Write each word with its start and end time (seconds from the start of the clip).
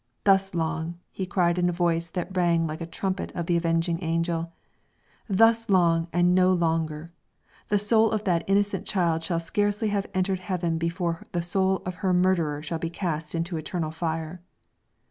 "Thus 0.23 0.55
long," 0.55 0.97
he 1.11 1.27
cried 1.27 1.59
in 1.59 1.69
a 1.69 1.71
voice 1.71 2.09
that 2.09 2.35
rang 2.35 2.65
like 2.65 2.79
the 2.79 2.87
trumpet 2.87 3.31
of 3.35 3.45
the 3.45 3.55
avenging 3.55 4.03
angel: 4.03 4.51
"Thus 5.29 5.69
long, 5.69 6.07
and 6.11 6.33
no 6.33 6.51
longer. 6.53 7.13
The 7.69 7.77
soul 7.77 8.09
of 8.09 8.23
that 8.23 8.43
innocent 8.47 8.87
child 8.87 9.21
shall 9.21 9.39
scarcely 9.39 9.89
have 9.89 10.07
entered 10.15 10.39
heaven 10.39 10.79
before 10.79 11.21
the 11.33 11.43
soul 11.43 11.83
of 11.85 11.97
her 11.97 12.13
murderer 12.13 12.63
shall 12.63 12.79
be 12.79 12.89
cast 12.89 13.35
into 13.35 13.57
eternal 13.57 13.91
fire." 13.91 14.41